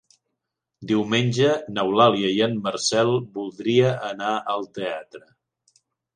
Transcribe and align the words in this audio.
Diumenge 0.91 1.51
n'Eulàlia 1.75 2.31
i 2.39 2.39
en 2.47 2.57
Marcel 2.69 3.13
voldria 3.37 3.93
anar 4.09 4.33
al 4.57 4.69
teatre. 4.81 5.25